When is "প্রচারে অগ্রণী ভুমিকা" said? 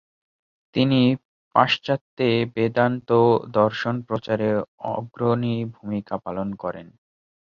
4.01-6.15